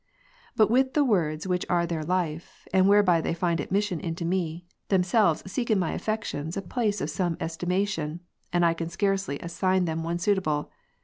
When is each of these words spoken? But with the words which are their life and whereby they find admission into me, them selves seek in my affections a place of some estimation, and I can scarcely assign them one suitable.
But 0.55 0.71
with 0.71 0.95
the 0.95 1.05
words 1.05 1.45
which 1.45 1.63
are 1.69 1.85
their 1.85 2.01
life 2.01 2.67
and 2.73 2.89
whereby 2.89 3.21
they 3.21 3.35
find 3.35 3.59
admission 3.59 3.99
into 3.99 4.25
me, 4.25 4.65
them 4.89 5.03
selves 5.03 5.43
seek 5.45 5.69
in 5.69 5.77
my 5.77 5.91
affections 5.93 6.57
a 6.57 6.63
place 6.63 7.01
of 7.01 7.09
some 7.11 7.37
estimation, 7.39 8.21
and 8.51 8.65
I 8.65 8.73
can 8.73 8.89
scarcely 8.89 9.37
assign 9.41 9.85
them 9.85 10.01
one 10.01 10.17
suitable. 10.17 10.71